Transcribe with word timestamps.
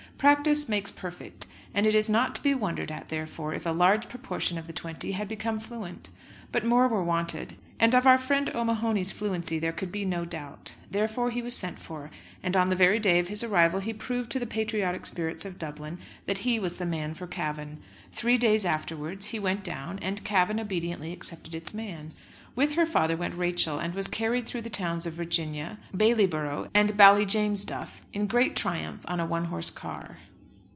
Practice 0.21 0.69
makes 0.69 0.91
perfect, 0.91 1.47
and 1.73 1.87
it 1.87 1.95
is 1.95 2.07
not 2.07 2.35
to 2.35 2.43
be 2.43 2.53
wondered 2.53 2.91
at 2.91 3.09
therefore 3.09 3.55
if 3.55 3.65
a 3.65 3.71
large 3.71 4.07
proportion 4.07 4.55
of 4.59 4.67
The 4.67 4.71
Twenty 4.73 5.13
had 5.13 5.27
become 5.27 5.59
fluent. 5.59 6.11
But 6.51 6.63
more 6.63 6.87
were 6.87 7.03
wanted, 7.03 7.57
and 7.79 7.95
of 7.95 8.05
our 8.05 8.19
friend 8.19 8.47
O'Mahony's 8.53 9.11
fluency 9.11 9.57
there 9.57 9.71
could 9.71 9.91
be 9.91 10.05
no 10.05 10.23
doubt. 10.23 10.75
Therefore 10.91 11.31
he 11.31 11.41
was 11.41 11.55
sent 11.55 11.79
for, 11.79 12.11
and 12.43 12.55
on 12.55 12.69
the 12.69 12.75
very 12.75 12.99
day 12.99 13.17
of 13.17 13.29
his 13.29 13.43
arrival 13.43 13.79
he 13.79 13.93
proved 13.93 14.29
to 14.33 14.37
the 14.39 14.45
patriotic 14.45 15.07
spirits 15.07 15.43
of 15.43 15.57
Dublin 15.57 15.97
that 16.27 16.39
he 16.39 16.59
was 16.59 16.75
the 16.75 16.85
man 16.85 17.15
for 17.15 17.25
Cavan. 17.25 17.79
Three 18.11 18.37
days 18.37 18.63
afterwards 18.63 19.27
he 19.27 19.39
went 19.39 19.63
down, 19.63 19.97
and 20.03 20.23
Cavan 20.23 20.59
obediently 20.59 21.13
accepted 21.13 21.55
its 21.55 21.73
man. 21.73 22.13
With 22.53 22.73
her 22.73 22.85
father 22.85 23.15
went 23.15 23.35
Rachel, 23.37 23.79
and 23.79 23.95
was 23.95 24.09
carried 24.09 24.45
through 24.45 24.63
the 24.63 24.69
towns 24.69 25.05
of 25.05 25.13
Virginia, 25.13 25.79
Bailyborough, 25.95 26.67
and 26.73 26.97
Ballyjamesduff, 26.97 28.01
in 28.11 28.27
great 28.27 28.57
triumph 28.57 29.05
on 29.05 29.21
a 29.21 29.25
one 29.25 29.45
horse 29.45 29.71
car. 29.71 30.17